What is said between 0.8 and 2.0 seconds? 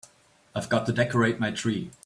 to decorate my tree.